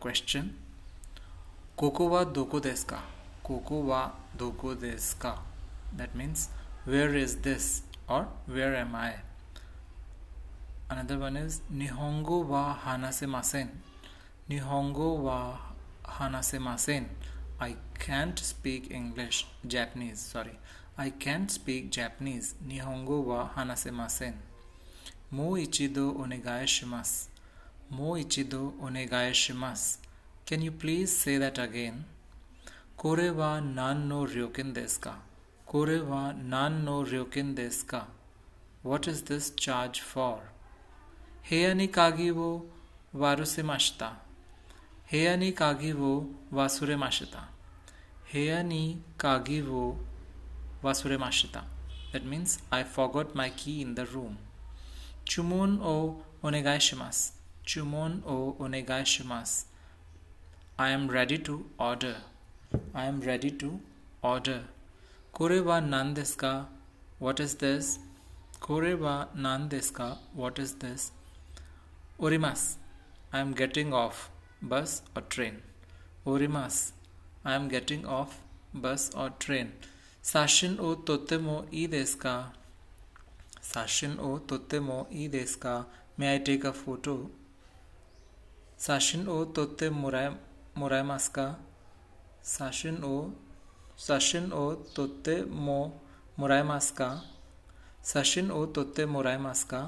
[0.00, 0.54] question.
[1.76, 3.02] Koko wa doko desu ka?
[3.42, 5.38] Koko wa doko desu ka?
[5.96, 6.48] That means
[6.84, 9.14] where is this or where am I?
[10.88, 13.68] Another one is Nihongo wa hanasemasen.
[14.48, 15.58] Nihongo wa
[16.04, 17.06] hanasemasen.
[17.58, 20.58] I can't speak English, Japanese, sorry.
[20.96, 22.54] I can't speak Japanese.
[22.66, 24.34] Nihongo wa hanasemasen.
[25.30, 27.28] Mo ichido onegai shimasu.
[27.90, 28.72] Mo ichido.
[30.44, 32.04] Can you please say that again?
[32.96, 35.14] Kore wa nan no ryokin desu ka?
[35.66, 38.06] Kore wa nan no ryokin desu ka?
[38.82, 40.40] What is this charge for?
[41.48, 42.66] Heya ni kagi wo
[43.14, 44.16] warusemashita.
[45.12, 47.44] Heya ni kagi wo wasuremashita.
[48.32, 49.98] Heya ni kagi wo
[50.82, 51.62] wasuremashita.
[52.12, 54.38] That means I forgot my key in the room.
[55.24, 57.35] Chumon o onegai shimasu.
[57.66, 59.64] Chumon o onegai shimasu.
[60.78, 62.16] I am ready to order.
[62.94, 63.80] I am ready to
[64.22, 64.58] order.
[65.32, 66.52] Kore wa nan desu ka?
[67.18, 67.98] What is this?
[68.66, 70.06] Kore wa nan desu ka?
[70.32, 71.10] What is this?
[72.20, 72.76] Orimasu.
[73.32, 74.30] I am getting off
[74.62, 75.56] bus or train.
[76.24, 76.92] Orimasu.
[77.44, 78.36] I am getting off
[78.72, 79.72] bus or train.
[80.22, 82.36] Sashin o totemo ii desu ka?
[83.72, 85.74] Sashin o totemo ii desu ka?
[86.16, 87.16] May I take a photo?
[88.78, 90.28] शासन ओ तोते मुराय
[90.78, 91.46] मुराय मास का
[92.46, 93.14] शासन ओ
[93.98, 94.64] शासन ओ
[94.96, 95.78] तोते मो
[96.38, 97.08] मुराय मास का
[98.04, 99.80] शासन ओ तोते मुराय मास का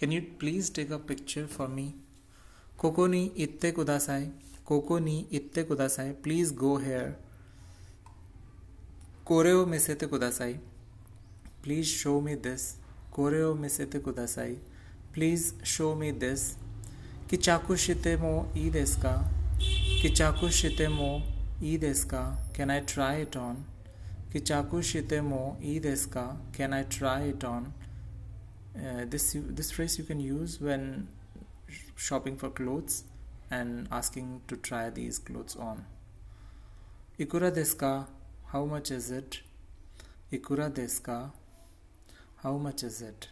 [0.00, 1.88] can you please take a picture for me
[2.78, 4.30] कोको नी इत्ते कुदास आए
[4.66, 7.10] कोको नी इत्ते कुदास आए प्लीज़ गो हेयर
[9.26, 10.52] कोरे ओ मिसे ते कुदास आए
[11.64, 12.70] प्लीज़ शो मी दिस
[13.14, 14.54] कोरे ओ मिसे ते कुदास आए
[15.14, 16.48] please show me this
[17.28, 19.24] Kichaku shite mo ii desu ka?
[20.00, 21.22] Kichaku shite mo
[21.62, 22.36] ii desu ka?
[22.54, 23.64] Can I try it on?
[24.32, 26.36] Kichaku shite mo ii desu ka?
[26.52, 27.74] Can I try it on?
[28.74, 31.08] Uh, this phrase you can use when
[31.96, 33.04] shopping for clothes
[33.50, 35.84] and asking to try these clothes on.
[37.18, 38.06] Ikura desu?
[38.52, 39.42] How much is it?
[40.32, 41.30] Ikura desu?
[42.42, 43.28] How much is it?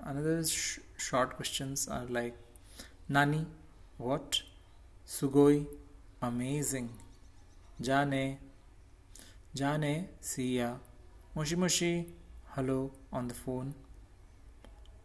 [0.00, 2.34] Another sh- short questions are like
[3.08, 3.46] Nani,
[3.98, 4.42] what?
[5.06, 5.64] Sugoi,
[6.20, 6.88] amazing.
[7.80, 8.38] Jane,
[9.54, 10.74] Jane, see ya.
[11.36, 12.06] Moshi moshi,
[12.56, 13.74] hello on the phone.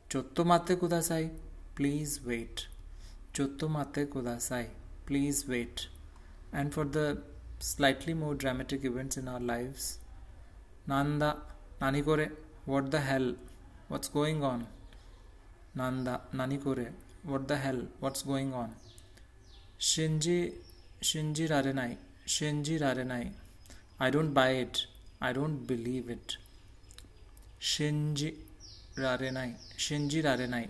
[0.09, 1.29] Chotto mate kudasai,
[1.75, 2.65] please wait.
[3.35, 4.65] Chotto mate kudasai,
[5.05, 5.87] please wait.
[6.51, 7.21] And for the
[7.59, 9.99] slightly more dramatic events in our lives,
[10.87, 11.37] Nanda,
[11.79, 12.31] Nani kore,
[12.65, 13.35] what the hell?
[13.89, 14.65] What's going on?
[15.75, 16.87] Nanda, Nani kore,
[17.23, 17.81] what the hell?
[17.99, 18.75] What's going on?
[19.79, 20.53] Shinji,
[21.01, 23.31] Shinji rarenai, Shinji rarenai.
[23.99, 24.85] I don't buy it.
[25.21, 26.37] I don't believe it.
[27.59, 28.33] Shinji
[28.97, 30.67] rarenai, Shinji rarenai.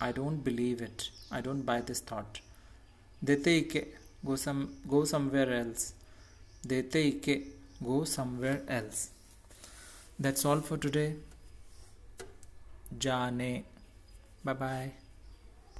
[0.00, 1.10] I don't believe it.
[1.30, 2.40] I don't buy this thought.
[3.22, 5.92] Dete ike, go some, go somewhere else.
[6.66, 7.46] Dete ike,
[7.84, 9.10] go somewhere else.
[10.18, 11.14] That's all for today.
[12.98, 13.64] Jane.
[14.44, 14.90] Bye bye.